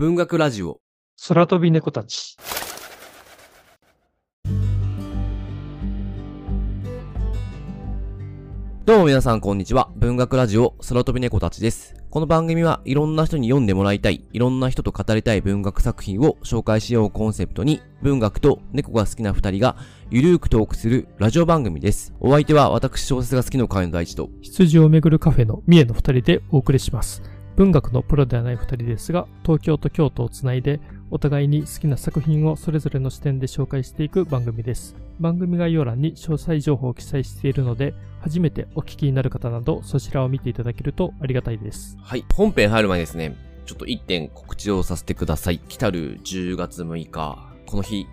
[0.00, 0.80] 文学ラジオ。
[1.28, 2.38] 空飛び猫たち。
[8.86, 9.90] どうも皆さんこんにちは。
[9.96, 11.94] 文学ラジオ空飛び猫たちです。
[12.08, 19.76] この番組はいろんな人に読んでもらいたい、いろんな人と語りたい文学作品を紹介しようコンセプトに、文学と猫が好きな二人が
[20.10, 22.14] ゆるーくトークするラジオ番組です。
[22.20, 27.22] お相手は私小説が好きの会の大地と、羊をめぐるカフェの三重の二人でお送りします。
[27.56, 30.80] 文学のプロではない二人ですが、東京と京都をつないで、
[31.10, 34.96] お互いに好きな作品をそれぞれの視点で紹介していく番組です。
[35.18, 41.96] 番組概要欄に詳細情報を記載しているので、初めてお聞きになる方など、そちらを見ていただけるとありがたいです。
[42.00, 42.24] はい。
[42.34, 43.36] 本編入る前にですね、
[43.66, 45.58] ちょっと一点告知をさせてください。
[45.58, 48.06] 来たる10月6日、この日、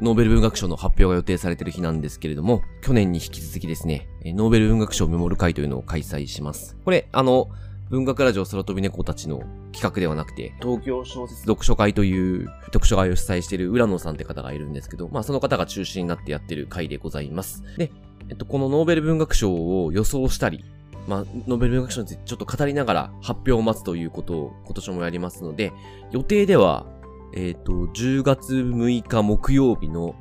[0.00, 6.76] ノーベル文学賞の発表が予定されている日なんですけれども、去年に引き続きですね、ノーベル文学賞メモる会というのを開催します。
[6.84, 7.48] これ、あの、
[7.90, 9.40] 文学ラジオ空飛び猫たちの
[9.72, 17.64] 企画ではなくて、東京小説読書会という読書会を主催している浦野さんって方がいるんですけど、まあその方が中心になってやってる会でございます。
[17.78, 17.90] で、
[18.28, 19.52] えっと、このノーベル文学賞
[19.84, 20.64] を予想したり、
[21.08, 25.72] まあ、ノーベル文学賞についてちょっと語りながら発表を待つということを今年もやりますので、
[26.12, 26.86] 予定では、
[27.34, 30.14] えっ、と、10月6日木曜日の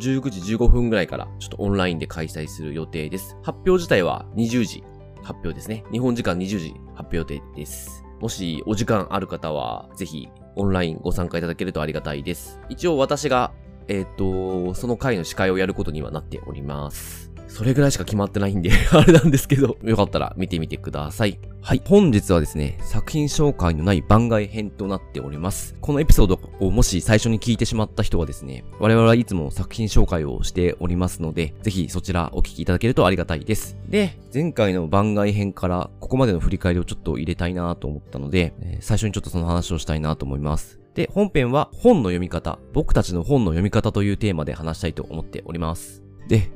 [0.00, 3.36] 19時15分ぐらいからちょっとオンラインで開催する予定です。
[3.44, 4.82] 発表自体は20時
[5.22, 5.84] 発表ですね。
[5.92, 8.04] 日本時間20時発表予定です。
[8.20, 12.60] もしお時間ある方は、ぜひオンラインご参加いただけるとありがたいです。
[12.68, 13.52] 一応私が、
[13.88, 17.31] えっ、と、その回の司会をやることにはなっております。
[17.52, 21.38] それぐらいしか決まってないんで、 あれなんですけど、よかったら見てみてください。
[21.60, 21.82] はい。
[21.84, 25.76] 本日はですね、作品紹介のない番外編となっております。
[25.82, 33.76] このエピソードをもし最初に聞いてしまった人はですね、我々はいつも作品紹介をしておりますので、ぜひそちらお聞きいただけるとありがたいです。
[33.86, 40.80] で、前回の番外編からここまでの振り返りをちょっと入れたいなと思ったので、えー最初にちょっとその話をしたいなと思います。
[40.94, 46.02] で、本編は本の読み方、僕たちの本の読み方というテーマで話したいと思っております。
[46.28, 46.50] で、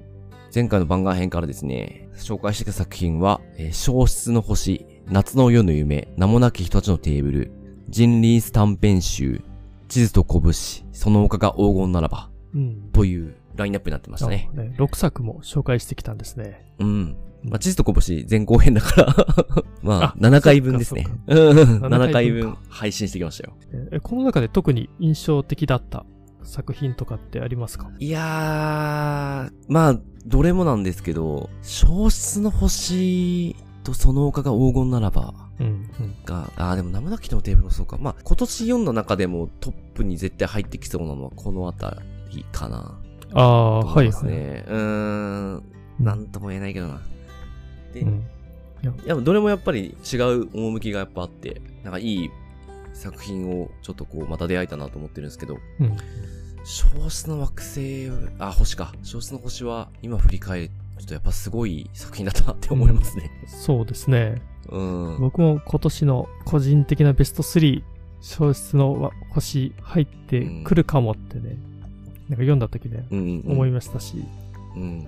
[0.55, 7.52] 前回の番外編からですね、紹介してきた作品は、えー消失の星、夏の夜の夢、名もなき人たちのテーブル、
[7.89, 9.42] ジンリース短編集、
[9.89, 10.52] 地図と拳、
[10.92, 12.90] その他が黄金ならば、うん。
[12.92, 14.51] というラインナップになってましたね。
[14.55, 16.73] あね6作も紹介してきたんですね。
[16.78, 17.17] うん。
[17.42, 19.14] まあ、地図と拳前後編だから、
[19.83, 21.40] まあ、あ7回分ですねそっか。
[21.40, 23.55] うん7 7回分配信してきましたよ。
[23.92, 26.05] えこの中で特に印象的だった
[26.46, 27.90] 作品とかってありますか？
[27.98, 35.67] いやー、まあ、どれもなんですけど、消失の星とその他が黄金ならば、うん。
[35.67, 35.70] う
[36.02, 36.14] ん。
[36.24, 37.98] が、あーでも生なきのテーブルもそうか。
[37.98, 41.98] まあ、今年読んだ中でもトップに絶対入ってきそうなのはこのあた
[42.30, 42.98] りかな。
[43.33, 44.13] ああ、と思はいいはい。
[44.13, 44.64] ますね。
[44.68, 44.77] うー
[45.58, 45.63] ん、
[45.98, 47.01] なんとも言えないけどな。
[47.92, 48.24] で、うん。
[48.83, 52.30] いや、どれもやっぱり違う趣がやっぱあって、なんかいい
[52.92, 55.96] 作品をちょっとこう、また出会えたなと思ってるんですけど、うん。
[56.66, 58.10] 消失の惑星、
[58.40, 58.92] あ、星か。
[59.04, 60.70] 消失の星は、今振り返る
[61.06, 63.30] とやっぱすごい作品だったなって思いますね。
[63.46, 64.42] そうですね。
[64.68, 64.82] う
[65.16, 65.20] ん。
[65.20, 67.84] 僕も今年の個人的なベスト3、
[68.20, 71.56] 消失の星入ってくるかもってね、
[72.28, 74.24] なんか読んだ時ね、うんうんうん、思いましたし、
[74.74, 75.06] うん。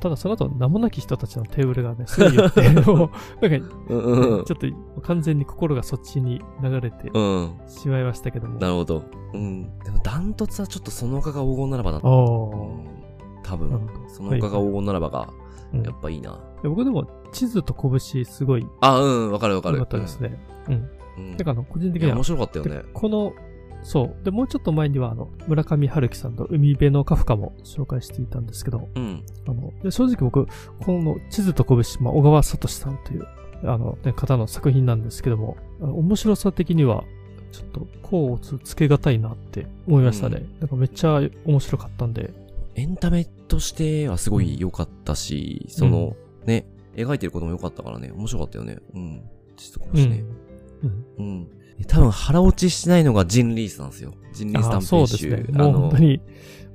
[0.00, 3.10] ただその後名もなき人たちのテーブルがね、すごいよって、もう、
[3.48, 4.44] なんか、うんうんうん。
[4.44, 7.54] ちょっと完全に心がそっちに流れてうん。
[7.66, 8.58] しまいましたけども。
[8.58, 9.02] なるほど。
[9.34, 9.78] うん。
[9.84, 12.08] でもダントツはちょっとその他が黄金ならばだった。
[12.08, 12.98] ああ、うん
[13.42, 15.30] 多分その他が黄金ならばが、
[15.72, 16.38] うんやっぱいいな。
[16.62, 19.78] で僕でも地図と拳すごいあ、うん、わかるわかる。
[19.78, 20.38] 良かったですね。
[20.68, 20.88] うん。
[21.18, 21.36] うん。
[21.36, 22.84] だかの、個人的には面、白かったよねで。
[22.92, 23.32] この、
[23.82, 24.24] そう。
[24.24, 29.24] で、もうちょっと前には、あの、村上春樹さんと海辺のカフカも紹介していたんですけど、うん。
[29.46, 30.46] あの、で正直僕、
[30.80, 33.26] この地図と拳、まあ、小川聡さんという、
[33.64, 37.04] あの、ね、方の作品なんですけども、面白さ的には、
[37.52, 40.44] ちょっと、甲をつけがたいなって思いましたね。
[40.60, 42.32] なんかめっちゃ面白かったんで、
[42.74, 46.14] エンタメとしてはすごい良かったし、その、
[46.46, 48.78] ね、描いてることも良かったからね、面白かったよね。
[48.94, 49.22] うん。
[49.56, 50.47] ちょっとうん。
[51.18, 51.48] うん。
[51.86, 54.12] 多分腹落ちしないのがジン・リースなんですよ。
[54.32, 55.52] ジン・リースあ短そうです編集。
[55.52, 55.58] ね。
[55.58, 56.20] もう本当に、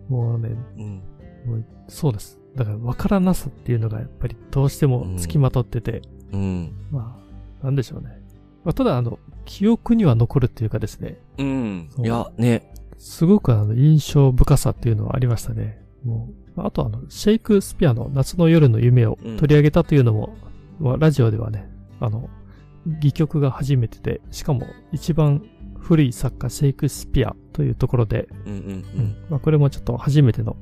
[0.09, 1.03] もうね、うん。
[1.45, 2.39] もうそうです。
[2.55, 6.01] だから分からなさっていうのがやっぱりどうしても付きまとってて、
[6.31, 6.73] うん。
[6.91, 7.17] ま
[7.61, 8.21] あ、なんでしょうね。
[8.63, 11.89] まあ、ただ、あの、記憶には残るっていうかですね、うん。
[11.97, 12.71] いや、ね。
[12.97, 15.83] すごくあの、印象深さっていうのはありましたね。
[16.05, 20.35] もう、あとあの、シェイクスピアの夏の夜の夢を取り上げたというのも、
[20.79, 21.69] まあラジオではね、
[21.99, 22.29] あの、
[22.85, 25.43] 戯曲が初めてで、しかも一番
[25.79, 30.55] 古い作家シェイクスピアというところで、うんうんうんまあ、これもちょっと初めての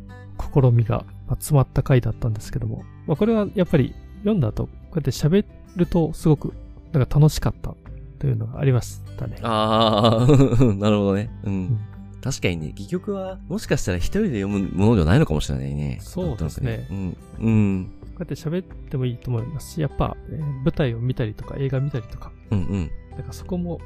[0.54, 5.46] 試みがまあ詰まった回だったんですけども、まあ、これはやっぱり読んだ後、こうやって喋
[5.76, 6.54] るとすごく
[6.92, 7.76] なんか楽しかったっ
[8.22, 9.38] というのがありましたね。
[9.42, 11.32] あー、 なるほどね。
[11.44, 11.54] うん。
[11.54, 11.80] うん
[12.22, 15.98] 確かにね、戯曲は、もしかしたら一人で読むものではないのかもしれないね。
[16.02, 16.86] そうですね。
[16.92, 17.18] うん。
[17.40, 17.92] うん。
[18.22, 22.92] こうやって喋ってもいいと思いますし、やっぱ、えー舞台を見たりとか映画見たりとか、うんうん。
[23.12, 23.80] だからそこも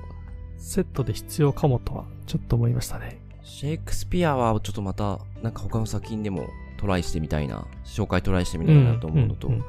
[0.57, 3.21] セットで必要かもとはちょっと思いましたね。
[3.43, 6.47] シェイクスピアはちょっとまた、なんか他の作品でも
[6.77, 9.61] トライしてみたいな、紹介トライしてみたいなと思うのと、んんん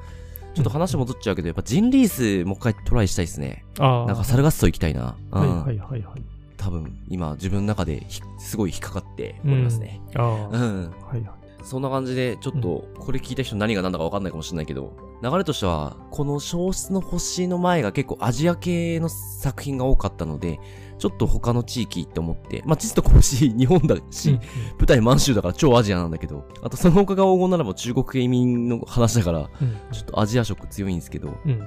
[0.54, 3.64] ちょっと話戻っちゃうけど、やっぱジンリースもう一回トライしたいですね。
[3.78, 4.06] ああ。
[4.06, 5.16] なんかサルガッソ行きたいな。
[5.30, 5.64] うん。
[5.64, 6.22] はいはいはいはい。
[6.56, 10.00] 多分、今自分の中でひすごい引っかかっておりますね。
[10.16, 10.48] ああ。
[10.48, 10.90] うん。
[10.90, 11.45] はいはい。
[11.62, 20.60] そんな感じで、ちょっと、これ聞いた人何が何だか分かんないかもしれないけど、流れとしては、この消失の星の前が結構アジア系の作品が多かったので、
[20.98, 24.40] ちょっと他の地域って思って、まあ、地図と拳日本だし、うん
[24.78, 29.48] 舞台満州だから超アジアなんだけど、あとその他が黄金ならば中国系移民の話だから、うん。
[29.92, 31.50] ちょっとアジア色強いんですけど、ちょうん。
[31.52, 31.62] うん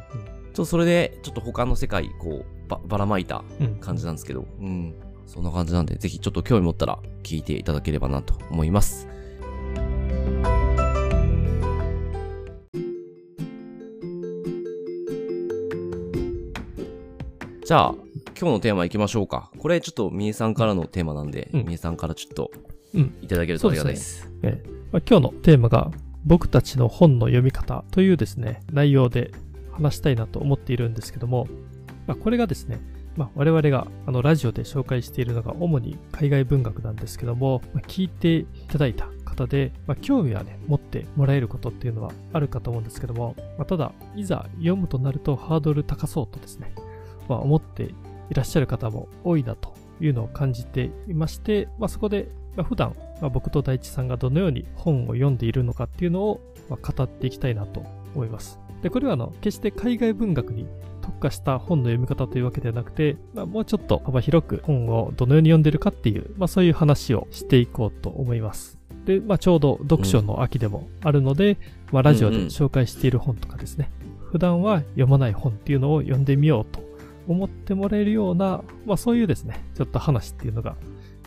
[0.50, 3.76] っとそれで、ちょっと他の世界、こう、ば、ばらまいたうん。
[3.80, 4.96] 感じなんですけど、うん。
[5.26, 9.08] そんな感じなんで、ぜひちょっと興味持ったら聞いていただければなと思います。
[17.70, 17.96] じゃあ、
[18.36, 19.52] 今日のテーマ行きましょうか。
[19.60, 22.50] これちょっとみえさんからのテーマなんで、うんみえさんからちょっと
[22.96, 24.28] うんいただけるとありがたいです。
[24.42, 25.92] ええまあ、今日のテーマが
[26.26, 29.32] 僕たちの本の読み方というですね、内容で
[29.72, 31.48] 話したいなと思っているんですけども、
[32.08, 32.80] まあ、これがですね、
[33.16, 39.10] まあ、我々があのラジオで紹介しているのが主に海外文学なんですけども、まあ、聞いていただいた
[39.40, 46.74] 方で、まあ、興味はね、持ってもらえることっていうのはあるかと思うんですけども、まあ、ただ、いざ読むとなるとハードル高そうとですね、
[47.28, 57.84] まあ、思っていらっしゃる方も多いなというのを感じていまして、まあ、そこで、まあ、普段、まあ、僕と大地さんがどのように本を読んでいるのかっていうのを、まあ、語っていきたいなと
[58.14, 58.60] 思います。
[58.82, 60.68] で、これはあの、決して海外文学に
[61.02, 68.79] 特化した本の読み方というわけではなくて、まあ、もうちょっと幅広く本をどのように読んでるかっていう、まあ、そういう話をしていこうと思います。
[69.10, 71.58] で、まあ、ちょうど読書の秋でもあるので、
[71.92, 73.90] まあ、ラジオで紹介している本とかですね、
[74.32, 76.80] 普段は読まない本っていうのを読んでみようと
[77.28, 80.76] 思ってもらえるような、まあ、そういうですね、ちょっと話っていうのが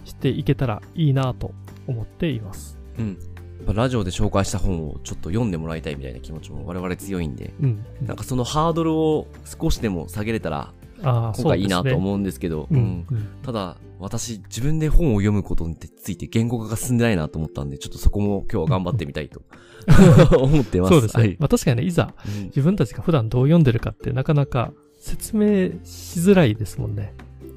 [0.04, 1.52] していけたらいいなと
[1.88, 2.78] 思っています。
[2.98, 3.18] うん。
[3.66, 7.84] ラジオで紹介した本をちょっと読んでもらいたいみたいな気持ちも我々強いんで、うん。
[8.00, 12.80] なんかそのハードルを少しでも下げれたら、今回いいなとう思うんですけど、ね。
[12.80, 13.28] うんうん。
[13.42, 19.42] ただ、私、自分で本を読むことについて言語化が進んでないなと思ったんで、ちょっとそこも今日は頑張ってみたいと
[20.38, 20.92] 思ってます。
[20.92, 21.22] そうですね。
[21.22, 27.14] はいまあ確かにね、いざうん自分たちが普段どう読んでるかってなかなか説明しづらいですもんね。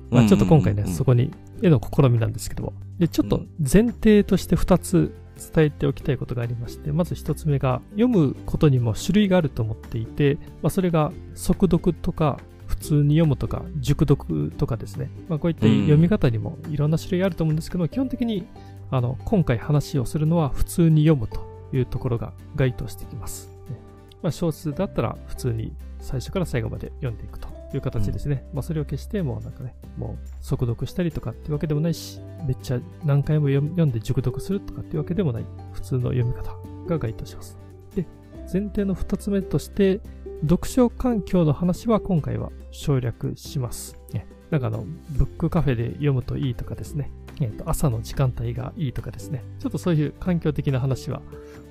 [0.10, 1.32] まあちょっと今回ね、そこに、
[1.62, 2.74] への試みなんですけども。
[3.00, 5.14] で、ちょっと前提として2つ
[5.54, 12.40] 伝えておきたいことがありまして、まず1つ目が、読むことにも種類があると思っていて、まあそれが速読とか、
[12.76, 15.10] 普通に読むとか、熟読とかですね。
[15.28, 18.46] まあこういった読み方にもいろんな種類あると思うんですけど、基本的に、
[18.92, 23.50] あの、今回話をするのは普通に読むというところが該当してきます。
[23.70, 23.80] ね
[24.22, 28.46] まあ小説だったら普通に最初から最後まで読んでいくという形ですね。
[28.54, 36.56] まあそれを決してもうなんかね、もう速読したりとかっていうわけでもないし、めっちゃ何回も読んで熟読するとかっていうわけでもない普通の読み方
[36.88, 37.58] が該当します。
[37.96, 38.06] で、
[38.52, 40.02] 前提の二つ目として、
[40.42, 43.98] 読書環境の話は今回は省略します。
[44.12, 47.12] ね、なんかあの、ブックカフェで読むといいとかですね、
[47.42, 51.22] えーと朝の時間帯がいいとかですね、ちょっとそういう環境的な話は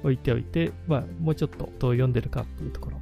[0.02, 3.00] 置いておいて、まあ、もうちょっとどう読んでるかっていうところ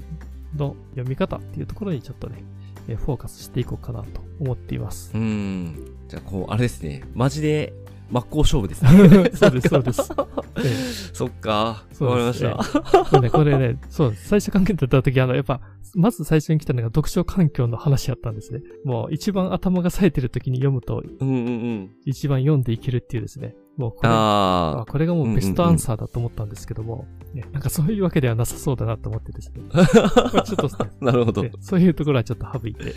[0.56, 2.42] の読み方っていうところにちょっとね、
[2.88, 5.12] えーフォーカスしていこうかなと思っています。
[5.14, 5.96] うん。
[6.08, 7.04] じゃあ、こう、あれですね。
[7.14, 7.72] マジで、
[8.12, 8.90] 真っ向勝負ですね。
[9.32, 10.12] そうです、そうです。
[10.58, 10.62] え
[11.14, 11.84] そっか。
[11.92, 13.04] そうわかりました。
[13.04, 15.62] これね、これね、そう最初考えてた時、あの、やっぱ、
[15.94, 18.60] まず最初に来たのが読書環境の話やったんですね。
[18.84, 21.90] もう一番頭が冴えてる時に読むとうんうんうん。
[22.04, 23.54] 一番読んでいけるっていうですね。
[23.78, 29.62] もうこれ、ああこれがもうベストアンサーだと思ったんですけども、ね、なんかそういうわけではなさそうだなと思ってですね。
[29.72, 30.68] まあちょっと。
[31.00, 31.52] なるほどね。
[31.60, 32.94] そういうところはちょっと省いて。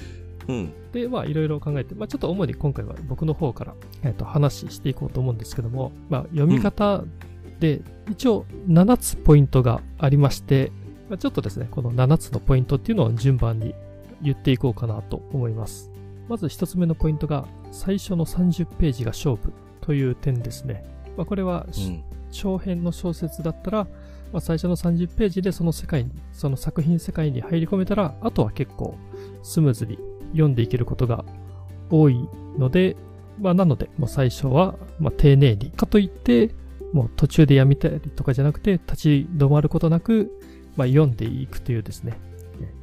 [0.47, 0.73] うん。
[0.91, 7.03] で、まあいろいろ考えて、まあちょっと主に今回は僕の方から、えっと話していこうと思うんですけども、まあ読み方
[7.59, 10.71] で、一応7つポイントがありまして、
[11.09, 13.75] まあ、ちょっとですね、この7つのポイントっていうのを順番に
[14.21, 15.91] 言っていこうかなと思います。
[16.27, 20.83] まず1つ目のポイントが、最初の30ページが勝負という点ですね。
[21.17, 22.03] まあこれは、うん。
[22.31, 23.87] 長編の小説だったら、
[24.33, 28.97] まあ、最初の30ページでその世界に、その作品世界に入り込めたら、あとは結構
[29.43, 29.97] スムーズに
[30.35, 31.25] 読んでいけることが
[31.89, 32.27] 多い
[32.57, 32.95] ので、
[33.39, 35.71] まあなので、もう最初は、まあ丁寧に。
[35.71, 36.53] かといって、
[36.93, 40.31] もう途中でやめたりとかじゃなくて、立ち止まることなく、
[40.75, 42.17] まあ読んでいくというですね。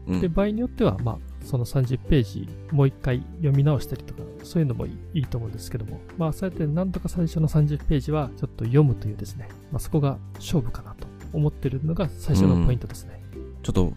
[0.07, 13.23] うんで、場合によっては、まあ、その30ページもう一回読み直したりとか、そういうのもいいと思うんですけども、まあそうやってなんとか最初の30ページはちょっと読むというですね、まあそこが勝負かなと思ってるのが最初のポイントですね。
[13.63, 13.93] ちょっと、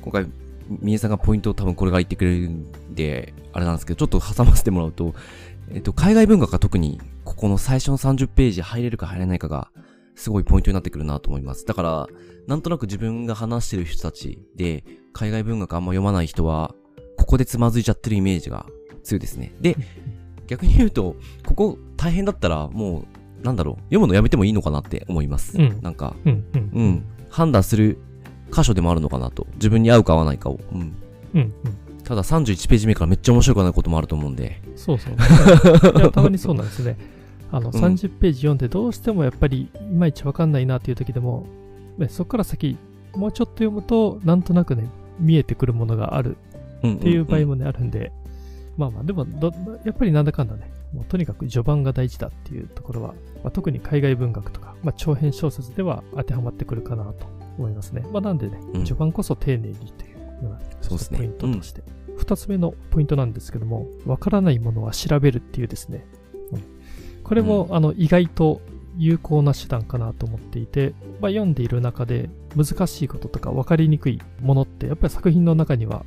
[0.00, 0.26] 今回、
[0.70, 5.14] みえさんがポイントを多分これから言ってくれるんで、あれなんですけど、ちょっと挟ませてもらうと、
[5.72, 9.70] えっと、海外文学が特に、ここの最初の30ページ入れるか入れないかが、
[10.14, 11.66] すごいポイントになってくるなと思います。
[11.66, 12.06] だから、
[12.46, 16.74] なんとなく自分が話してる人たちで、海外文学あんま読まない人は、
[17.16, 18.66] ここでつまずいちゃってるイメージが
[19.02, 19.54] 強いですね。
[19.60, 19.76] で、
[20.46, 23.04] 逆に言うと、ここ大変だったら、も
[23.42, 25.56] う、なんだろう、読むのやめてもいいのかなって思います。
[25.56, 27.04] うん、なんか、うん、うん、うん。
[27.30, 27.98] 判断する
[28.50, 29.46] 箇所でもあるのかなと。
[29.54, 30.60] 自分に合うか合わないかを。
[30.72, 30.94] うん。
[31.34, 31.52] うん、うん。
[32.04, 34.60] ただ31ページ目からめっちゃ面白くないこともあると思うんで。
[34.76, 35.14] そうそう。
[35.14, 36.96] いや、 たまにそうなんですね。
[37.52, 41.46] あの、30ページ読んでどうしてもやっぱりいまいちわかんないなっていう時でも、
[41.98, 42.76] ね、そこから先、
[43.14, 44.88] もうちょっと読むと、なんとなくね、
[45.18, 46.36] 見えてくるものがある
[46.78, 48.12] っていう場合もね、あるんで、
[48.76, 49.26] まあまあ、でも
[49.84, 58.04] やっぱりなんだかんだね、もうとにかく序盤が大事だっていうところは、まあ、特に海外文学とか、まあ、長編小説では当てはまってくるかなと思いますね。
[58.12, 60.58] まあ、なんでね、うん、序盤こそ丁寧にというのが、
[61.16, 61.82] ポイントとして。
[62.16, 66.06] 二、つ目のポイントなんですけども、わからないものは調べるっていうですね、
[67.24, 68.60] これも、うん、あの意外と
[68.98, 76.04] 有効な手段かなと思っていて、まあ、読んでいる中で難しいこととか分かりにくいものってやっぱり作品の中には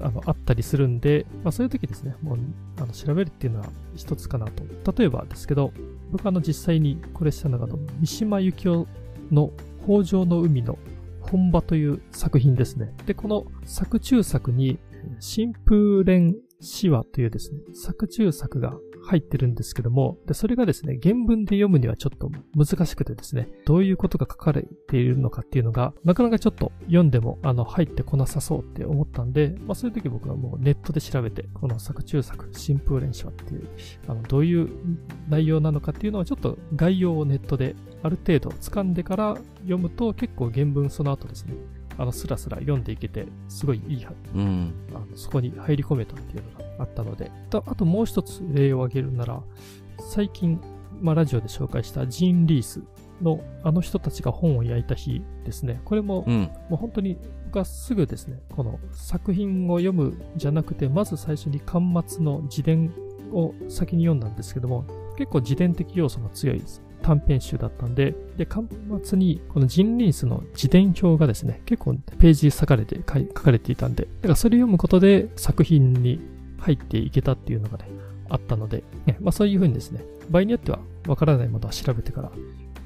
[0.00, 2.38] あのあったりするんで、まあ、そういう時ですね、もう
[2.76, 4.92] あの調べるっていうのは一つかなと。
[4.92, 5.72] 例えばですけど、
[6.12, 7.66] 僕あの実際にこれしたのが
[8.00, 8.86] 三島由紀夫
[9.32, 9.50] の
[9.86, 10.78] 北条の海の
[11.20, 12.92] 本場という作品ですね。
[13.06, 14.78] で、この作中作に、
[15.20, 18.74] 新風蓮詩話というですね、作中作が
[19.06, 33.68] 入ってるんですけども、で、それがですね、原文で読むにはちょっと難しくてですね、どういうことが書かれているのかっていうのが、なかなかちょっと読んでも、あの、入ってこなさそうって思ったんで、まあそういう時僕はもうネットで調べて、この作中作、新風連書っていう、
[34.08, 34.68] あの、どういう
[35.28, 41.54] 内容なのかっていうのはちょっと概要をネットである程度掴んでから読むと結構原文その後ですね、
[41.98, 49.42] あの、スラスラ読んでいけて、すごいいい、うん、あのそこに入り込めたっていうのがあったので、あともう一つ例を挙げるなら、
[50.10, 50.60] 最近、
[51.00, 52.82] まあ、ラジオで紹介したジーン・リース
[53.22, 55.80] のあの人たちが本を焼いた日ですね。
[55.84, 62.92] これも、うん、もう本当に僕はすぐですね、この作品を読むじゃなくて、まず最初に巻末の自伝
[63.32, 64.84] を先に読んだんですけども、
[65.16, 66.82] 結構自伝的要素が強いです。
[67.06, 68.68] 短編集だったんで、で、巻
[69.04, 76.18] 末にこのジンリンスの自伝表がですね、結構ページ割かれて書かれていたんで、だからそれを読むことで作品に
[76.58, 77.84] 入っていけたっていうのがね、
[78.28, 82.32] あったので、ね、まあそういうふうにですね、場合によってはわからないものは調べてから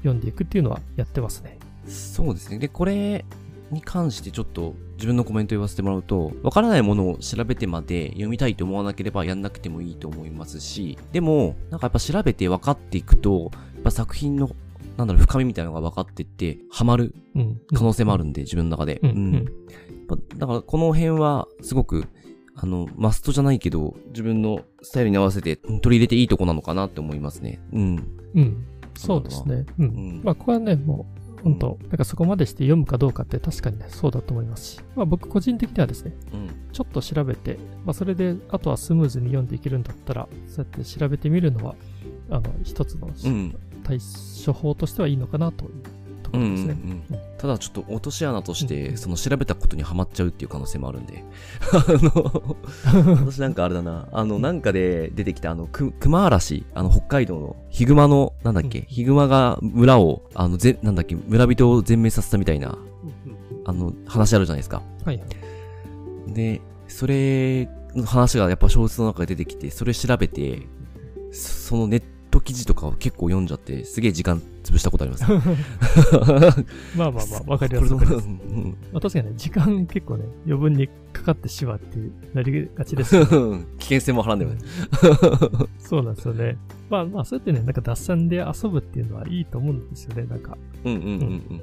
[0.03, 1.57] 読んでいくっていうのはやってますね。
[1.87, 2.59] そうですね。
[2.59, 3.25] で、これ
[3.71, 13.49] に関してちょっと自分のコメント言わせてもらうと、わからないものを調べてまで読みたいと思わなければやんなくてもいいと思いますし、でも、なんかやっぱ調べて分かっていくと、
[13.81, 14.49] ぱ作品の
[14.97, 17.15] なんだろう、深みみたいなのが分かっていって、ハマる
[17.73, 18.99] 可能性もあるんで、自分の中で。
[19.03, 19.45] うん。
[20.37, 22.05] だから、この辺は、すごく、
[22.55, 27.59] あの、マストじゃないけど、自分のスタイルに合わせて取り入れていいとこなのかなって思いますね。
[27.71, 28.07] うん。
[28.35, 28.65] うん。
[28.95, 29.65] そうですね。
[29.79, 29.85] うん。
[29.85, 41.73] うん、まあ、ここはね、もう、本当、なんかそこまでして読むかどうかって確かにね、そうだと思いますし、まあ僕個人的にはですね、うん、ちょっと調べて、まあそれで、あとはスムーズに読んでいけるんだったら、そうやって調べてみるのは、
[42.29, 43.99] あの、一つの、うん、対
[44.45, 45.71] 処法としてはいいのかなという
[46.23, 46.77] ところですね。
[46.83, 51.23] うんうんうん、ただちょっと落とし穴として、その調べたことにはまっちゃうっていう可能性もあるんで。
[51.71, 52.55] あの、
[53.25, 62.77] 私なんかあれだな、あの、なんかで出てきたあの、く、熊嵐、あの、北海道のヒグマの、なんだっけ、うん、ヒグマが村を、あの、ぜ、なんだっけ、村人を全滅させたみたいな、
[63.65, 64.81] あの、話あるじゃないですか。
[65.03, 65.21] はい。
[66.27, 70.67] で、それの話がやっぱ小説の中で出てきて、それ調べて、
[71.31, 72.03] そのネッ
[72.41, 75.25] ト記事とかを結構読んじゃって、すげえ時間潰したことあります、
[76.97, 77.97] まあまあまあ、わかりやすい。
[77.97, 78.05] ま
[78.95, 81.97] あ、確かにね、時間結構ね、余分にかかってしまうって
[82.33, 83.25] なりがちです、ね、
[83.79, 84.53] 危険性もはらんでも
[85.77, 86.57] そうなんですよね。
[86.89, 90.57] まあまあ、そうやってね、なんか脱線で遊ぶっていうのはいいと思うんですよね、なんか。
[90.83, 91.61] うんうんうんうん。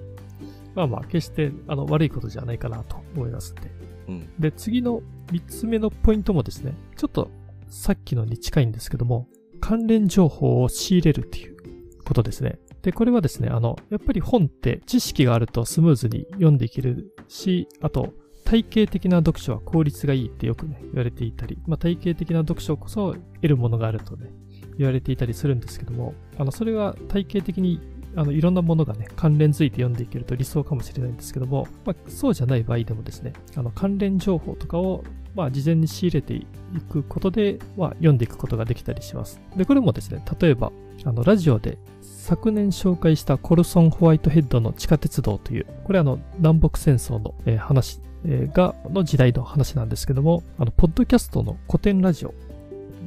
[0.74, 3.70] まあまあ、決してあの悪いことじゃないかなと思いますんで。
[4.08, 7.30] うん、で、次の3つ目のポイントもですね、ちょっと
[7.68, 9.28] さっきのに近いんですけども、
[9.60, 11.56] 関連情報を仕入れるっていう
[12.04, 12.58] ことですね。
[12.82, 18.12] で、これはですね、あの、やっぱり本って知識があるとスムーズに読んでいけるし、あと、
[18.44, 24.30] 体系的な読書は効率がいいってよくね、言われていたり、まあ、体系的な読書こそ得るものがあるとね、
[24.78, 27.80] 言われていたりするんですけども、あの、それは体系的に
[28.16, 35.04] あのいろんなものがね、関連づいて読んでいけると理想かもしれないんですけども、まあ、そうじゃない場合でもですね、あの関連情報とかを
[35.38, 36.44] まあ、事前に仕入れてい
[36.90, 39.40] くことで、まあ、読んでいくことができたりします。
[39.56, 40.72] で、これもですね、例えば、
[41.04, 52.34] あの、ラジオで昨年紹介したコルソン・ホワイトヘッドの地下鉄道という、これあの、南北戦争の、えー、話、えー、が、の時代の話なんですけども、あの、ポッドキャストの古典ラジオ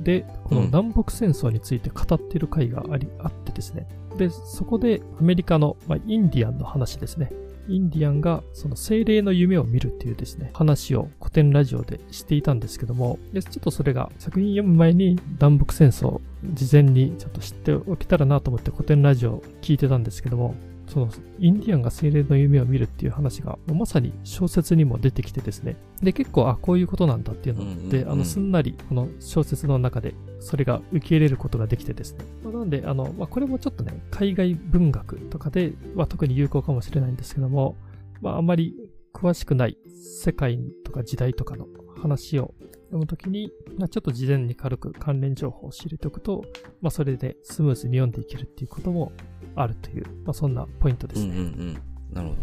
[0.01, 3.89] で、この南北戦争について語っている回があり、あってですね。
[4.17, 7.29] で、そこでアメリカの、まあ、インディアンの話ですね。
[7.67, 16.19] インディアンがその精霊の夢を見るっていうですね、話を古典ラジオでしていたんですけども、でちょっとそれが作品読む前に南北戦争
[16.53, 20.55] 事前にちょっと知っておけたらなと思って古典ラジオを聞いてたんですけども、
[20.87, 25.77] そのインディアンが精霊の夢を見るっていう話がまさに小説にも出てきてですね。
[26.01, 37.77] で結構あこういうことなんだっていうので、あのすんなりこの小説の中でそれが受け入れることができてですね、まあ、なんであの、まあ、これもちょっとね海外文学とかでは特に有効かもしれないんですけども、
[38.21, 38.75] まあ、あんまり
[39.13, 39.77] 詳しくない
[40.23, 41.67] 世界とか時代とかの
[42.01, 42.53] 話を
[42.85, 46.43] 読むときに、まあ、ちょっと事前に軽く関連情報を知れておくと、
[46.81, 49.11] まあ、それでスムーズに読んでいけるっていうことも
[49.55, 51.29] あるという、まあ、そんなポイントですね。
[51.29, 51.73] うんうんうん。
[52.13, 52.41] なるほど。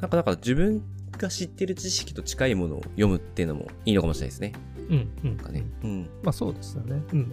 [0.00, 4.52] なんか、だから自分が知ってる知識と近いものを読むっていうのもいいのかもしれないですね。
[4.88, 5.36] うんうん。
[5.36, 5.64] かね。
[5.82, 6.08] うん。
[6.22, 7.02] まあそうですよね。
[7.12, 7.32] うん。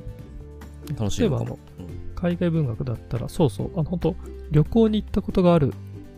[0.98, 1.60] 楽しいのかも。
[1.80, 4.16] うん、海外文学だったら、そうそう、あの、本当
[4.52, 5.74] 旅行に行ったことがある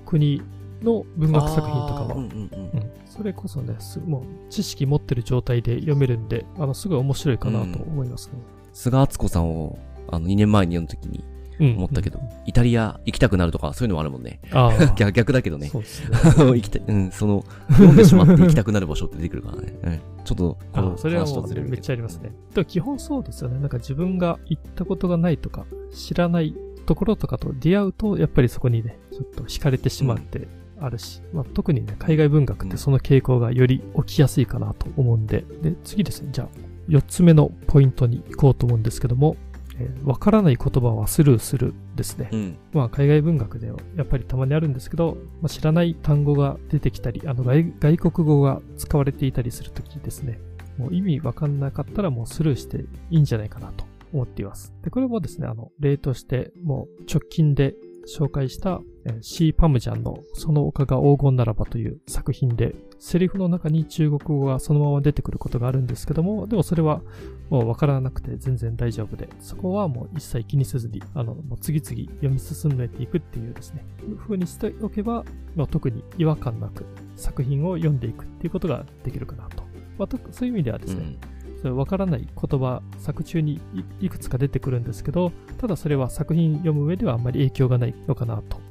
[0.06, 0.42] 国
[0.82, 3.76] の文学作品とかは、うんうんうんうん、それこそね、
[4.06, 8.34] もう知識持ってる状態で読めるんで、あの、すごい面白いかなと思いますね。
[8.36, 9.78] うん、菅敦子さんを、
[10.10, 11.24] あの、2年前に読んだ時に、
[11.60, 14.40] 思ったけど、うんうん、イタリア行きたくなるとかそういうのもあるもんね。
[14.96, 15.68] 逆逆だけどね。
[15.68, 16.18] そうですね。
[16.38, 19.74] 行きたうん、その、読んでしまって行きたくなる場所って出てくるからね。
[19.84, 22.32] うん、ちょっと、このそれはもう、めっちゃありますね。
[22.54, 23.60] でも基本そうですよね。
[23.60, 26.56] なんか自分が行ったことがないとか、知らない
[26.86, 30.48] ところとかと出会うと、やっぱりそこにね、ちょっと惹かれてしまって、
[30.80, 36.48] あるし、まあ、特にね、海外文学ってその傾向がより起きやすいかなと思うんで、で、次ですね、じゃあ、
[36.90, 39.38] 4つ目のポイントに行こうと思うんですけども、
[39.80, 42.30] えー、わからない言葉はスルーするですね。
[42.32, 50.40] うん、まあ、海外文学ではやっぱりたまにあるんですけど、まあ、知らない単語が出てきたり、あの外外国語が使われていたりするときですね、
[50.78, 54.74] もう意味わかんなかったらもうスルーしていいんじゃないかなと思っています。
[54.84, 57.76] で、これもですね、あの、例として、もう直近で
[58.18, 58.82] 紹介した
[59.22, 67.02] シー・パムジャンのその丘が黄金ならばという作品で、セリフの中に中国語がそのまま出てくることがあるんですけども、でもそれは
[67.50, 73.86] もうわからなくて全然大丈夫で、そこはもう一切気にせずに、あの、もう次々読み進めていくっていうですね、
[74.20, 76.86] 風にしておけば、まあ、特に違和感なく
[77.18, 79.64] 作品を読んでいくっていうことができるかなと。
[79.98, 81.18] まあ、そういう意味ではですね、
[81.66, 83.60] うん、わからない言葉、作中に
[84.00, 88.62] いくつか出てくるんですけど、ただそれは作品読む上ではあんまり影響がないのかなと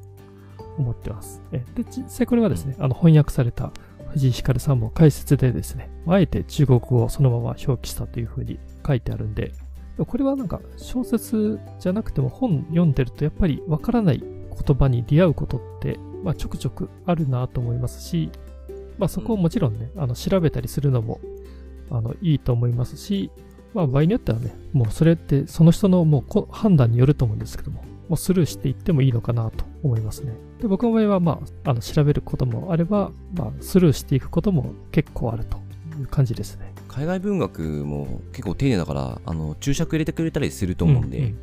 [0.78, 1.42] 思ってます。
[1.50, 3.72] で、実際これはですね、あの翻訳された
[4.12, 9.52] 藤井光さんも解説でですね、あえて中国語をそのまま表記したというふうに書いてあるんで、
[10.06, 18.30] これはなんか小説じゃなくても本読んでるとやっぱりわからない言葉に出会うことって、まあ、ちょくちょくあるなと思いますし、
[18.98, 21.20] まあ、そこをもちろんね、あの調べたりするのも
[21.90, 23.30] あのいいと思いますし、
[23.74, 30.34] まあ、場合によってはね、もうそれってその人のもう判断によると思うんですけども、もうスルーしていってもいいのかなと思いますね。
[30.60, 35.56] で、僕の場合は、まあ、あの、調べることもあれば、まあ、スルーしていくことも結構あると
[35.98, 36.74] いう感じですね。
[36.88, 41.36] 海外文学も結構丁寧だから、あの、注釈入れてくれたりすると思うんで、うんうんうん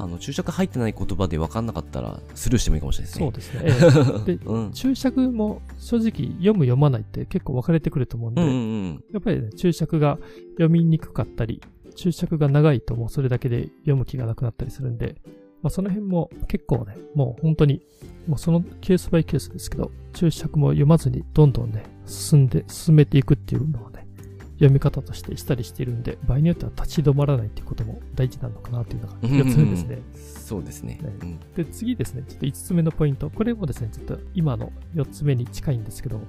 [0.00, 3.64] あの注釈入ってない言葉で分かんなかったらスルーしてもいいかもしれないですね。
[3.64, 3.98] そうですね。
[4.14, 8.58] えー、 で、うん、注釈も正直読む読まないって結構分かれてくると思うんで、うんうんう
[8.90, 10.20] ん、やっぱり、ね、注釈が
[10.52, 11.60] 読みにくかったり、
[11.96, 15.16] 注釈が長いともうそれだけで読む気がなくなったりするんで、
[15.62, 17.82] まあ、その辺も結構ね、もう本当に、
[18.26, 24.06] もうそのケースバイケースですけど、注釈も読まずにどんどんね、進んで、進めていくっていうのをね、
[24.58, 29.98] 読み方としてしたりしているんで、場合によっては立ち止まらないっていうことも大事なのかなというのが4つ目ですね。
[30.14, 31.12] そうですね、ね。
[31.22, 33.30] うん、で、次ですね、ちょっと5つ目のポイント。
[33.30, 36.20] これもですね、ちょっと今の4つ目に近いんですけど、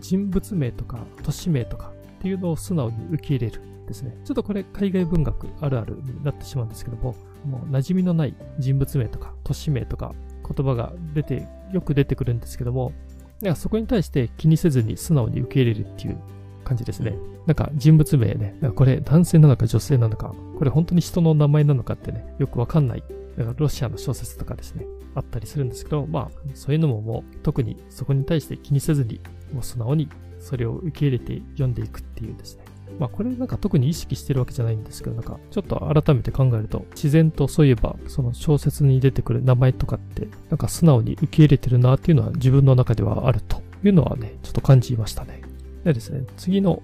[0.00, 4.16] 人物名とか都市名とかっていうのを素直に受け入れるですね。
[4.24, 10.14] ちょっとこれ海外文学あるあるになってしまうんですけども、もう馴染みのない人物名とか都市名とか
[10.48, 12.92] 言葉が出て、よく出てくるんですけども、
[13.40, 16.18] なんかそこに対して気にせずに素直に受け入れるっていう
[16.64, 17.16] 感じですね。
[17.46, 23.04] なんか人物名ね、なんかこれ男性なのか女性なのか、これ本当に人の名前なのかってね、よくわかんない。
[23.36, 29.20] だからロシアの小説とかですね、あったりするんですけど、まあ、そういうのももう特にそこに対して気にせずに、
[29.52, 32.63] もう素直にそれを受け入れて読んでいくっていうですね、
[32.98, 45.42] まあこれなんか特に意識してるわけじゃないんですけど、なんかちょっと改めて考えると、自然とそういえばその小説に出てくる名前とかって、なんか素直に受け入れてるなっていうのは自分の中ではあるというのはね、ちょっと感じましたね。
[45.84, 46.82] でですね、次の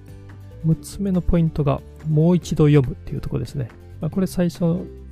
[0.66, 3.68] 6つ目のポイントが、もう一度読むっていうところですね。
[4.00, 4.64] まあ、これ最初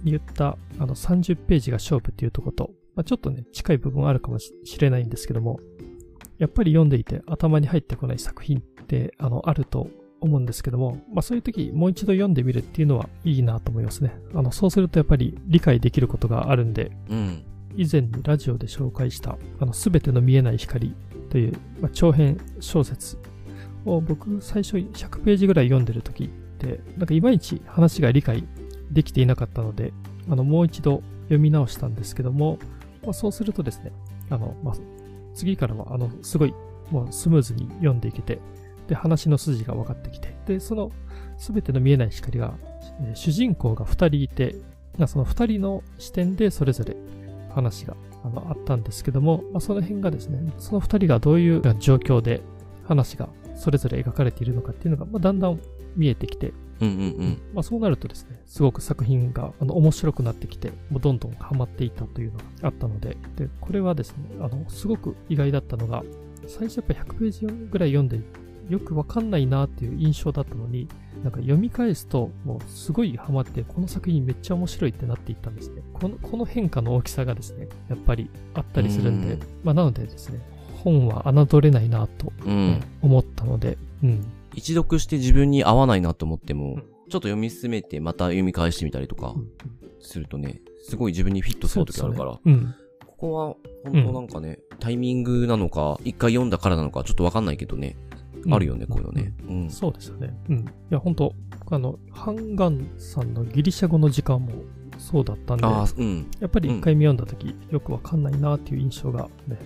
[0.03, 5.61] に言ったあの30ページが勝負っていうところと、まあ、ちょっとね、近い部分あるかもしれないんですけども、
[6.39, 9.89] やっぱり読んでいて頭に入ってこない作品ってあのあると
[10.21, 14.15] 思うんですけども、まあそういう時もう一度読んでみるっていうのはいいなと思いますね。
[14.35, 17.45] あの、そうするとやっぱり理解できることがあるんで、うん。
[17.77, 20.95] 以前にラジオで紹介した、あの、すべての見えない光
[21.31, 23.19] という、まあ、長編小説
[23.85, 28.45] を僕最初100ページぐらい読んでる時って、なんかいまいち話が理解
[28.91, 29.93] できていなかったので、
[30.29, 32.59] あの、もう一度読み直したんですけども、
[33.05, 33.93] まあ、そうするとですね、
[34.31, 34.75] あの、まあ、
[35.35, 36.55] 次からは、あの、すごい、
[36.91, 38.41] もうスムーズに読んでいけて、
[38.89, 40.91] で、話の筋が分かってきて、で、その、
[41.37, 42.55] すべての見えない光が、
[43.01, 44.57] えー、主人公が2人いて、
[45.07, 46.97] その2人の視点でそれぞれ
[47.55, 52.43] 話があのあったんですけども、まあ、その辺がですね、その2人がどういう状況で
[52.85, 55.61] 話がそれぞれ描かれているのかっていうのが、まあ、だんだん
[55.97, 57.43] 見えてきて、うんうんうん。
[57.55, 66.03] まあ、そうなるとですね、すごく作品があの面白くなってきて、もうどんどんハマっていたというのがあったので、でこれはですね、あのすごく意外だったのが、
[66.47, 68.21] 最初やっぱ100ページぐらい読んで
[68.69, 70.89] よくわかんないなっていう印象だったのに、
[71.23, 75.83] なんか読み返すと、もうすごいハマって、この作品めっちゃ面白いってなっていったんですね。
[75.95, 79.41] このこの変化の大きさがですね、やっぱりあったりするんで、ん。
[79.65, 80.41] まあなのでですね、
[80.85, 82.33] 本は侮れないなと、
[83.03, 84.25] 思ったので、うん。
[84.55, 89.35] 一読して自分に合わないなと思っても、うん、ちょっと読み進めてまた読み返してみたりとか、
[90.01, 92.41] するとね、すごい自分にフィットする時あるから、ね。
[92.47, 92.75] うん、
[93.07, 93.47] ここは
[93.85, 97.97] 本当なんかね、タイミングなのか、一回読んだからなのか、ちょっとわかんないけどね、
[98.51, 99.33] あるよね、こういうのね。
[99.49, 99.71] うん。
[99.71, 100.35] そうですよね。
[100.49, 100.59] うん。
[100.59, 101.35] いや、本当
[101.71, 104.53] あの、ハンガンさんのギリシャ語の時間も
[104.99, 109.59] そうだったんで、あうん、やっぱり1回目読んだ時、うん、よくわかんないなっていう印象がね、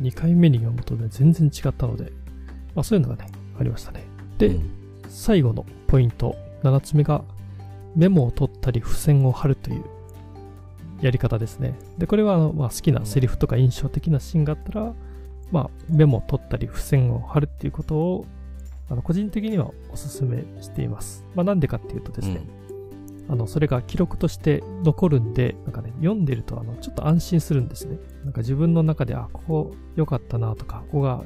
[0.00, 2.12] 2回目に読むとね、全然違ったので、
[2.74, 4.04] まあそういうのがね、ありましたね。
[4.38, 4.70] で、うん、
[5.08, 7.24] 最後のポイント、7つ目が、
[7.96, 9.84] メモを取ったり付箋を貼るという
[11.00, 11.78] やり方ですね。
[11.98, 14.94] で、これはまあ、好きなセリフとか印象的なシーンがあったら、
[15.50, 18.26] まあ、メモを取ったり付箋を貼るっていうことを、
[18.90, 21.24] あの個人的にはお勧めしています。
[21.34, 22.40] まあ、なんでかっていうとですね、
[23.26, 27.98] うん、あの、それが記録として残るんで、なんかね、読んでると、あの、ちょっと安心するんですね。
[28.24, 31.22] なんか自分の中で、あ、ここ良かったなとか、ここが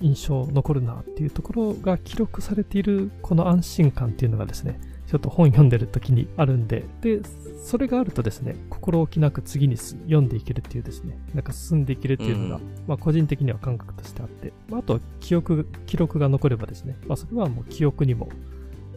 [0.00, 7.20] 印象残るなっていうところが記録されている、この安心感っていうのがですね、ちょっと本読んでる時にあるんで、で、
[7.62, 18.28] それがあるとですね、心置きなく次に読んでいけるっていうですね、なんか進んでいけるっていうのが、うん、まあ個人的には感覚としてあって、まあ、あとは記憶、記録が残ればですね、まあそれはもう記憶にも、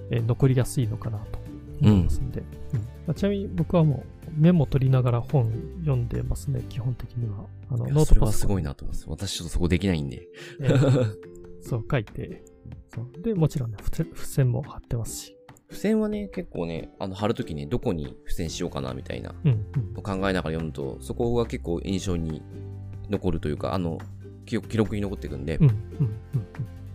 [0.10, 1.40] えー、残りやすいのかなと
[1.82, 2.42] 思いますんで、
[2.74, 7.46] うん、うん、まあ、ちなみに僕はもうメモ取りながら本読んでますね、基本的には。
[7.70, 8.06] あの、ノートパソコン。
[8.08, 9.10] それはすごいなと思います。
[9.10, 10.28] 私ちょっとそこできないんで。
[10.62, 11.16] えー、
[11.62, 12.44] そう、書いて、
[12.94, 13.22] そう。
[13.22, 15.37] で、もちろんね、付箋も貼ってますし。
[15.70, 19.34] 付箋はね、結構ね、あの、貼るときね、どこに付箋しようかな、みたいな、
[20.02, 22.42] 考えながら読むと、そこが結構印象に
[23.10, 23.98] 残るというか、あの、
[24.46, 25.60] 記記録に残っていくんで、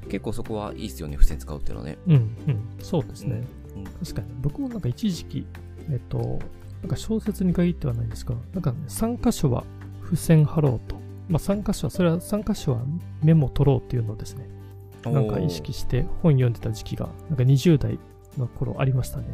[0.09, 1.99] 結構そこはいいっすよね、付箋使うっていうのはね。
[2.07, 2.61] うん、うん。
[2.81, 3.43] そうですね。
[3.77, 4.29] うん、確かに。
[4.41, 5.47] 僕もなんか一時期、
[5.91, 6.39] えっと、
[6.81, 9.65] なんか小説に限ってはないんですが、なんかね、3箇所は
[10.05, 10.97] 付箋貼ろうと。
[11.29, 12.83] まあ3箇所は、それは3箇所は
[13.23, 14.49] メモ取ろうっていうのをですね、
[15.05, 17.99] なんか意識して本読んでた時期が、なんか20代
[18.39, 19.25] の頃ありましたね。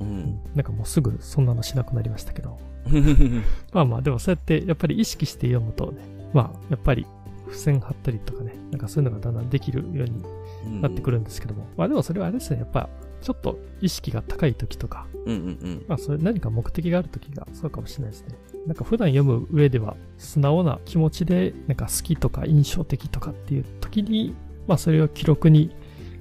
[0.00, 0.40] うん。
[0.54, 2.58] なんかもうすぐそんなのしなくなりましたけど。
[3.72, 7.06] まあまあ、でもそうやってやっぱり意識して読むとね、まあやっぱり
[7.46, 11.62] 付箋貼ったりとかね、なんかそういうのがだんだんできるようになってくるんですけども。
[11.62, 12.88] うん、まあでもそれはあれですね、やっぱ
[13.20, 18.36] ちょっと意識が高い時とか、うんうんうん、まあそれ何か目的がある時がそうかもしれないですね。
[18.66, 24.34] なんか普段読む上では素直な気持ちでなんか好きとか印象的とかっていう時に、
[24.66, 25.74] まあそれを記録に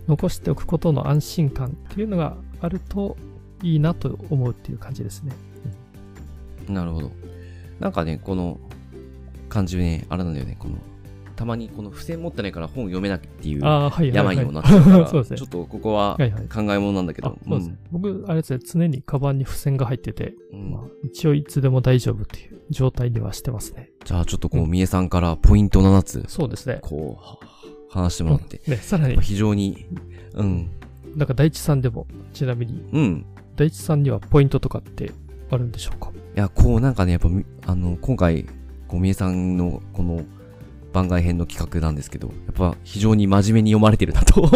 [0.08, 3.18] 残しておくことの安心感っていうのがあると
[3.64, 5.34] いいなと思うっていう感じですね。
[6.68, 7.12] うん、なるほど。
[7.80, 8.60] なんかね、この
[9.50, 10.76] 感じね、あれなんだよね、この、
[11.36, 13.62] たまにこの付箋持ってないから本読めなきっていう
[14.14, 16.18] 病にもなってるから、 ちょっとここは
[16.54, 17.38] 考え物なんだけど。
[17.92, 23.90] 僕、あれですね、常にカバンに付箋が入ってて、うん、まあ、一応いつでも大丈夫っていう状態ではしてますね。
[24.06, 26.24] じゃあちょっとこう、三重さんからポイント7つ。
[26.28, 26.80] そうですね。
[26.82, 27.61] こう、
[27.92, 28.62] 話してもらって。
[28.68, 29.20] ね、さらに。
[29.22, 29.86] 非常に、
[30.34, 30.70] うん。
[31.16, 33.26] なんか大地さんでも、ちなみに、うん。
[33.56, 35.12] 大地さんにはポイントとかって
[35.50, 36.10] あるんでしょうか？
[36.10, 37.30] いや、こうなんかね、やっぱ、
[37.68, 38.46] あの、今回、
[38.88, 40.24] ごみえさんのこの
[40.94, 44.50] 番外編の企画なんですけど、やっぱ非常に真面目に読まれてるなと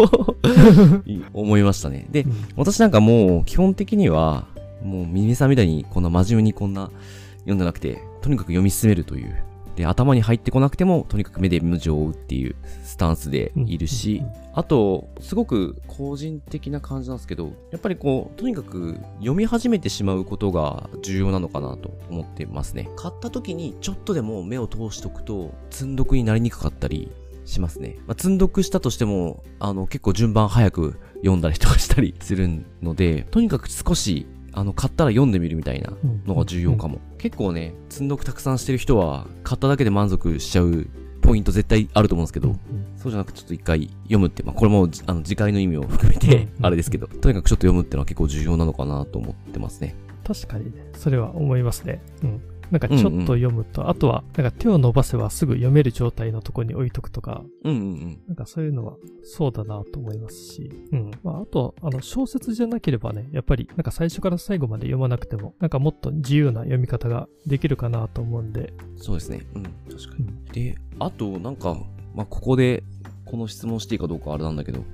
[1.34, 2.08] 思いましたね。
[2.12, 4.48] で、うん、私なんかもう基本的には、
[4.84, 6.92] もうミネさんみたいにこんな真面目にこんな
[7.40, 9.36] 読んでなくて、とにかく読み進めるという
[9.76, 22.90] で、頭に入ってこなくても、とにかく目で文字を追うっていうスタンスでいるし、あと、すごく個人的な感じなんですけど、やっぱりこう、とにかく読み始めてしまうことが重要なのかなと思ってますね。
[22.96, 27.12] 買った時にちょっとでも目を通しておくと、積んどくになりにくかったり
[27.44, 27.98] しますね。
[28.08, 37.00] まあ、積んどくしたとしても、あの、結構順番早く読んだりとかしたりするので、とにかく少し、あの、買ったら読んでみるみたいなうんのが重要かも。
[37.18, 40.88] 結構ね、積んどくたくさんしてる人は、買っただけで満足しちゃう
[41.22, 42.60] ポイント絶対あると思うんですけど、うん
[42.98, 49.96] そうじゃなくちょっと一回読むって、まあ、これも、あの、次回の意味を含めてう、んあれですけど、とにかくちょっと読むってのは結構重要なのかなと思ってますね。
[50.26, 52.02] 確かにね、それは思いますね。
[52.24, 52.42] うん。
[52.72, 58.20] なんかちょっと読むと、あとは、なんか手を伸ばせばすぐ読める状態のところに置いとくとか、うんうんうん。
[58.28, 61.12] なんかそういうのはそうだなと思いますし、うん。
[61.24, 69.46] まあ、あと、あの、小説じゃなければね、やっぱり、なんか最初から最後まで読まなくても、なんかもっと自由な読み方ができるかなと思うんで、そうですね。
[69.56, 70.26] うん、確かに。
[70.26, 70.46] うん。
[70.46, 71.78] で、あと、なんか、
[72.14, 72.84] まあ、ここで、
[73.26, 74.86] この質問していいかどうかあれなんだけど、ん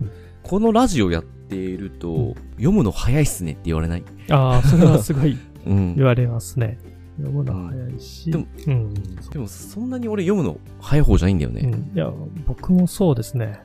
[0.44, 4.04] このラジオやっていると、うん読むの早いっすねって言われない？
[4.30, 5.96] ああ、それはすごい うん。
[5.96, 6.78] 言われますね。
[7.18, 8.94] 読むのは早いし、でもうん。
[8.94, 11.62] でも、そんなに俺読むの早い方じゃないんだよね。
[11.64, 11.92] うん。
[11.96, 12.12] いや、
[12.48, 13.60] 僕もそうですね。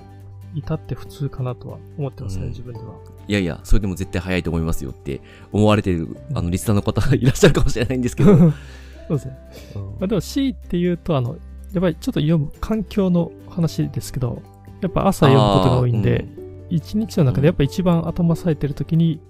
[0.55, 2.95] 至って普通かなとは思ってますね、うん自分では。
[3.29, 5.21] いやいや、それでも絶対早いと思いますよって
[5.53, 8.37] 思われてる、あの、リスナーの方がいらっしゃるかもしれないんですけど。
[9.09, 9.39] そうですね。
[9.75, 11.37] まあ、でも C って言うと、あの、
[11.73, 14.43] やっぱりちょっと読む環境の話ですけど、
[14.81, 16.27] やっぱ朝読むことが多いんで、
[16.71, 19.21] 一日の中でやっぱ一番頭冴えてる時に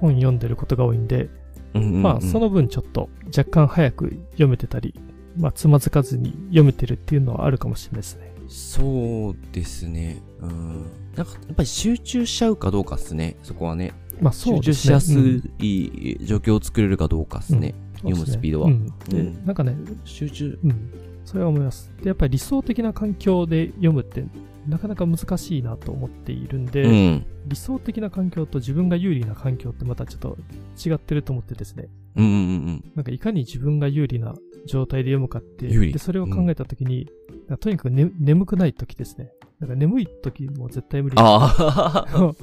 [0.00, 1.28] 本読んでることが多いんで、
[1.74, 4.94] まあその分ちょっと若干早く読めてたり、
[5.36, 8.34] まあつまずかずに読めてるっていうのはあるかもしれないですね。
[8.48, 10.22] そうですね。
[10.40, 10.86] うん。
[11.16, 13.36] なんか、やっぱり集中しちゃうかどうかっすね。
[13.42, 13.92] そこはね。
[14.20, 14.84] まあそう集中ですね。
[14.84, 17.74] しやすうんい状況を作れるかどうかっすね。
[17.96, 20.58] 読むスピードはうんでうんなんかね、集中。
[20.62, 20.90] うん、
[21.24, 21.90] それは思います。
[22.02, 24.24] で、やっぱり理想的な環境で読むって
[24.66, 27.26] なかなか難しいなと思っているんで、うん。
[27.46, 30.38] 理想的な環境と自分が有利な環境ってまたちょっと
[30.84, 31.88] 違ってると思ってですね。
[32.16, 32.36] うんうんう
[32.70, 34.34] んなんかいかに自分が有利な
[34.66, 37.08] 状態で読むかって、でそれを考えたときに、
[37.48, 39.30] なんかとにかく、ね、眠くないときですね。
[39.60, 42.34] なんか眠いときも絶対無理あ あ。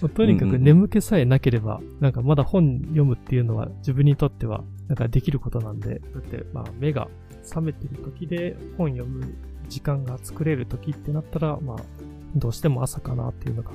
[0.00, 7.08] もうとにかく眠気さえなければ、なんかまだ本読むっていうのは自分にとってはなんかできることなんで、だってまあ目が
[7.42, 9.34] 覚めてる時で本読む
[9.68, 11.76] 時間が作れる時ってなったら、まあ
[12.36, 13.70] どうしても朝かなっていうのが。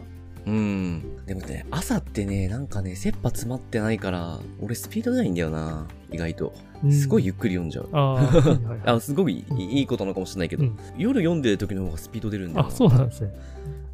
[0.45, 1.25] うん。
[1.25, 5.88] でもね、朝ってね、なんかね、切羽詰まってないから、俺スピード出ないんだよな。
[6.12, 6.53] 意外と。
[6.91, 7.89] すごいゆっくり読んじゃう。
[7.93, 12.69] ああ、はいはいはい あ、すごいいいことなのかもしれないけど、うん夜読んでる時の方がスピード出るんだよな。
[12.69, 13.34] あ、そうなんですね。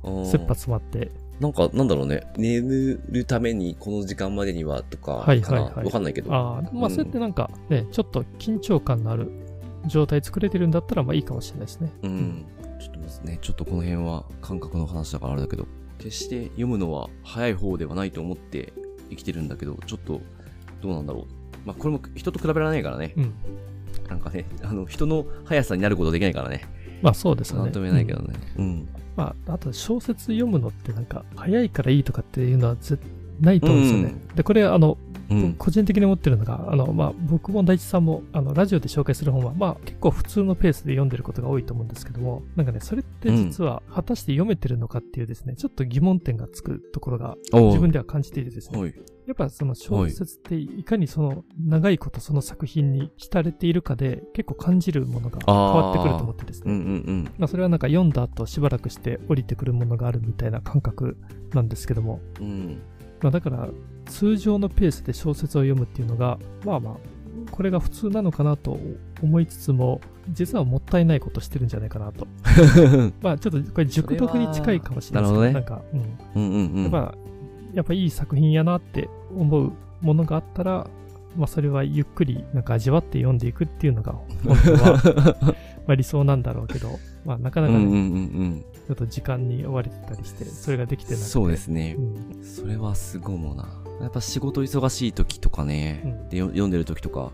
[0.04, 1.12] 切羽詰まって。
[1.40, 2.24] なんか、なんだろうね。
[2.38, 6.34] 眠るためにこの時間までにはとかはいはいはいわかんないけど。
[6.34, 9.32] ああ、まあうんそうやってなんかね、ちょっと緊張感のある
[9.86, 11.92] 状態作れてるんだったらまあいいかもしれないですね。
[12.04, 12.46] うん。
[12.80, 18.74] ちょっとですね、ちょっとこの辺は感覚の話だからあれだけど、決して読むのは早い方ではないと思って
[19.10, 20.22] 生きてるんだけど、ちょっと
[20.82, 21.26] どうなんだろう。
[21.65, 23.13] まあこれも人と比べられないからね。
[23.18, 23.34] うん。
[24.08, 26.62] なんかね、あの、人の速さになることはできないからね。
[27.02, 27.63] まあそうですよね。
[27.63, 28.34] なんとも言えないけどね。
[28.58, 28.89] うん。
[29.15, 33.00] まあ、あと小説読むのってなんか、早いからいいとかっていうのは絶
[33.42, 34.15] ないと思うんですよね。
[34.36, 34.98] で、これ、あの、
[35.30, 35.54] うん。
[35.54, 48.94] 個人的に思ってるのが、あの、まあ、僕も大地さんも、あの、ラジオで紹介する本は、まあ、結構普通のペースで読んでることが多いと思うんですけども、なんかね、それって実は、果たして読めてるのかっていうですね、ちょっと疑問点がつくところが、自分では感じていてですね、はい。
[49.30, 56.74] やっぱその小説っていかにその長いことその作品に浸れているかで結構感じるものが変わってくると思ってですね。
[56.74, 57.24] うんうんうん。
[57.38, 61.15] まあそれはなんか読んだ後しばらくして降りてくるものがあるみたいな感覚
[61.54, 62.82] なんですけども、うん。
[63.22, 63.68] まあだから
[64.06, 66.96] 通常のペースで小説を読むっていうのが、まあまあ、
[67.52, 68.80] これが普通なのかなと
[69.22, 72.28] 思いつつも、実はもったいないことしてるんじゃないかなと。
[73.22, 75.82] まあちょっとこれ熟読に近いかもしれないですけど、それはなんか、
[76.36, 76.44] うん。
[76.44, 76.84] うんうんうん。
[76.84, 77.16] やっぱ、
[77.74, 80.88] やっぱいい作品やなって思うものがあったら、
[81.38, 85.40] まあそれはゆっくりなんか味わって読んでいくっていうのが本当は
[85.88, 91.19] まあ理想なんだろうけど、まあなかなかね、うんうんうんちょっと時間に追われてたりして、それができてうん。
[91.19, 91.32] なくて。
[91.32, 92.02] そうですねう。
[92.39, 92.43] ん。
[92.43, 93.69] それはすごいもんな。
[94.02, 97.32] やっぱ仕事忙しい時とかね、うんでよ読んでる時とか、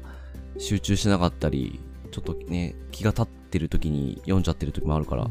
[0.57, 1.79] 集中しなかったり、
[2.11, 5.29] ちょっとね、気が立ってる時に読んじゃってる時もあるから、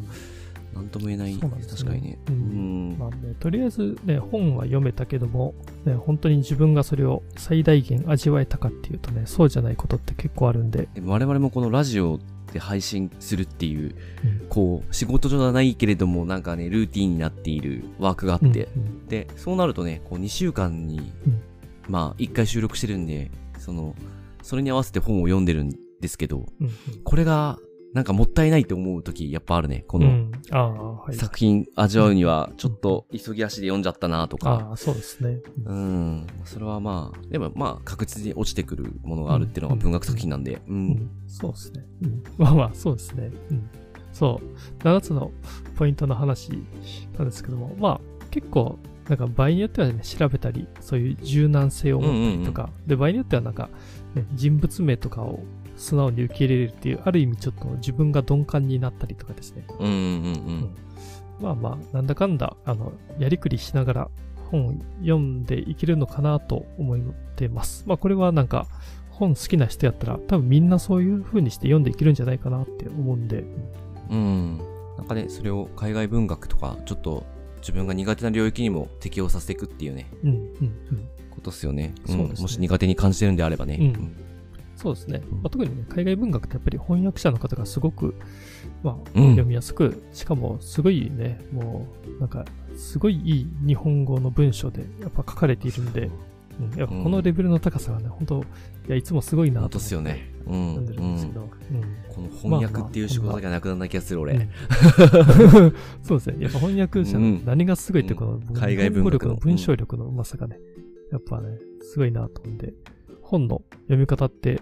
[0.73, 1.35] なんとも言えない。
[1.35, 2.19] ね確かにね。
[2.31, 2.99] ううんん。
[2.99, 5.53] まあね、とりあえずね、本は読めたけども、
[5.85, 12.19] ね、本当に自分がそれを最大限味わえたかっていうとね、そうじゃないことって結構あるんで、我々もこのラジオ
[12.55, 14.49] で配信するっていう、うん。
[14.49, 21.43] こう、仕事上じゃないけれども、なんかね、ルーティンになっているワークがあって、うんで、そうなるとね、こう2週間に、うん。
[21.89, 23.95] まあ、1回収録してるんで、その、
[24.43, 26.73] それに合わせて本を読んでるんですけど、うんうん。
[27.03, 27.59] これが、
[27.95, 29.85] なんかもったいないと思う時やっぱあるね。
[29.87, 30.29] この。
[31.13, 34.67] 作品味わうには、ちょっと急ぎ足で読んじゃったなとか。
[34.71, 35.39] ああ、そうですね。
[35.65, 36.27] うん。
[36.45, 40.55] それはまあ、でもまあ、確実に落ちてくるものがあるっていうのが文学作品なんで。
[40.67, 40.73] う。
[40.73, 41.85] うんん、そうですね。
[42.03, 43.31] うん、まあまあ、そうですね。
[43.51, 43.71] うん、
[44.13, 44.83] そう。
[44.83, 45.31] 7つの
[45.77, 46.51] ポイントの話
[47.17, 48.01] なんですけども、まあ、
[48.33, 48.77] 結構、
[49.09, 53.69] なんか場合によってはね、調べたり、そういう柔軟性を持ったりとか、で、場合によってはなんか、
[54.17, 55.45] ね、人物名とかを
[55.77, 59.65] 素直に受け入れるっていう、ある意味ちょっと自分が鈍感になったりとかですね。
[59.79, 59.97] うんうんう
[60.31, 60.75] ん。
[61.41, 64.11] まあまあ、なんだかんだ、あの、やりくりしながら
[64.51, 66.99] 本を読んでいけるのかなと思っ
[67.37, 67.85] てます。
[67.87, 68.67] まあこれはなんか、
[69.11, 73.45] 本好きな人やったら、多分みんなそういう風にして読んでいけるんじゃないかなって思うんで、
[74.11, 74.59] うん。
[74.97, 77.25] なんかね、それを海外文学とか、ちょっと
[77.59, 81.09] 自分が苦手な領域にも適用させていくっていうね、うん、うん、うん。
[81.31, 81.95] ことっすよね。
[82.07, 83.79] んそうですねもし苦手に感じてるんであればね。
[83.81, 84.17] うん
[84.85, 85.23] そうですね。
[85.31, 88.15] まあ、特にね、海外文学ってやっぱり翻訳者の方がすごく、
[88.83, 89.31] まあ、うん。
[89.31, 92.45] 読みやすく、しかもすごいね、もう、なんか、
[92.77, 96.11] すごいいい日本語の文章でやっぱ書かれているんで、
[96.73, 98.45] うん、やっぱこのレベルの高さがね、本当
[98.89, 100.31] いや、いつもすごいなと本当っすよね。
[100.47, 100.75] うん。
[100.75, 101.49] 読んでるんですけど、うん。
[102.15, 104.35] この翻訳っていう仕事だけはなくならない気がする、俺。
[104.35, 104.51] うん。
[106.03, 106.37] そうですね。
[106.41, 108.55] やっぱ翻訳者の何がすごいって、この、うん。
[108.55, 110.59] 海外文学の文章力のうまさがね、
[111.11, 112.75] やっぱね、すごいなと思うんで、
[113.25, 114.61] 本の読み方って、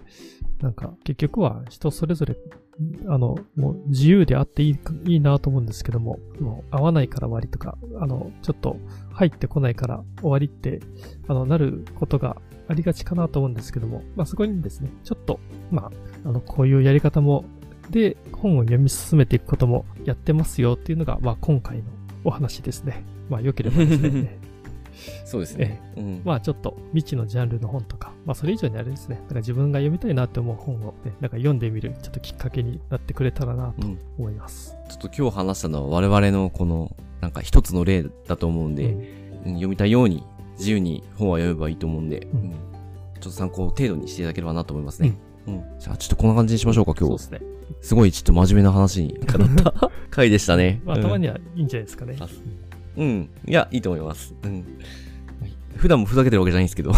[0.61, 2.37] なんか結局は人それぞれ、
[3.07, 8.77] あの、もう自由であっていいいいなと思うんですけども、もう合わないから終わりとか、あの、ちょっと
[9.11, 10.79] 入ってこないから終わりって、
[11.27, 15.91] あの、なることがありがちかなと思うんですけども、まあそこにですね、ちょっと、ま
[16.23, 17.45] あ、あの、こういうやり方も
[17.89, 21.83] で、本を読み進めていくこともやってますよっていうのが、まあ今回の
[22.23, 23.03] お話ですね。
[23.29, 24.39] まあ良ければですね。
[25.25, 25.81] そうですね。
[25.97, 26.21] うん。
[26.23, 29.15] まあちょっと未知のジャンルの本とか、まあそれ以上にあれですね。
[29.23, 34.75] だから自分が読みたいなって思う本をね、なんか読んでみるちょっときっかけになってくれたらなとうん思います。
[34.89, 40.23] ちょっと今日話したのは我々のこの、なんか一つの例だと思うんで、うんうん読みたいように
[40.57, 42.51] 自由に本は読めばいいと思うんで、うんうん
[43.23, 45.13] ちょっと参考程度にしていただければなと思いますね。
[45.47, 45.63] うん。
[45.79, 47.19] じゃあちょっとこんな感じにしましょうか、今日。
[47.23, 47.53] そうですね。
[47.81, 50.81] すごいちょっと真面目な話になった回でしたね。
[50.85, 52.17] まあたまにはいいんじゃないですかね。
[52.19, 52.27] あ
[52.97, 53.05] うん。
[53.05, 53.29] うん。
[53.47, 54.35] いや、いいと思います。
[54.43, 54.65] うん。
[55.83, 56.93] 普段もふざけてるわけじゃないんですけど。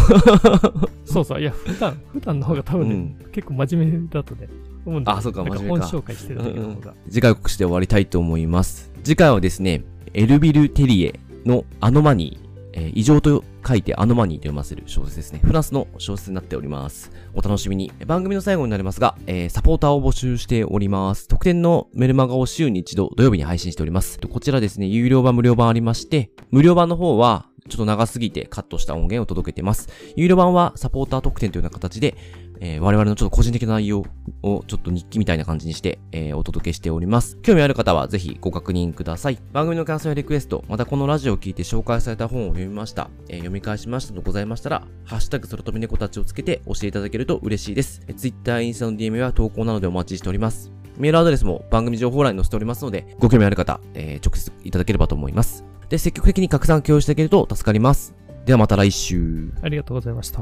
[1.04, 1.40] そうそう。
[1.40, 4.48] いや、普段、普段の方が多分ね、うん結構真面目だとね、
[4.86, 5.10] 思うんで。
[5.10, 6.94] あそうか真面目か本紹介してるだけの方が。
[7.10, 8.92] 次回告知で終わりたいと思います。
[9.02, 9.82] 次回はですね、
[10.14, 15.40] エルビル・テリエのアノマニー、えー異常と書いてアノマニーと読ませる小説ですね。
[15.42, 17.10] フランスの小説になっております。
[17.34, 17.90] お楽しみに。
[18.06, 21.26] 番組の最後になりますが、えーサポーターを募集しております。
[21.26, 24.20] 特典のメルマガを週に一度土曜日に配信しております。
[24.20, 29.88] こちらですね、有料版無料版ありまして、無料版の方はちょっと長すぎてカットした音源を届けてます。
[30.16, 32.16] 有料版はサポーター特典というような形で、
[32.60, 34.04] えー我々のちょっと個人的な内容
[34.42, 37.38] をちょっと日記みたいな感じにして、えーお届けしております。
[37.42, 39.38] 興味ある方はぜひご確認ください。
[39.52, 48.00] 番組の感想やリクエスト、またこのラジオを聞いて紹介された本を読みました、えー読み返しましたとございましたら、ハッシュタグそろとみ猫たちをつけて教えていただけると嬉しいです。
[48.06, 50.72] えー Twitter、インスタの DM や投稿などでお待ちしております。
[50.96, 55.64] メールアドレスも番組情報欄に載せておりますので、ご興味ある方、えー直接いただければと思います。
[55.88, 58.14] で、積極的に拡散共有していけると助かります。
[58.44, 59.52] ではまた来週。
[59.62, 60.40] ありがとうございました。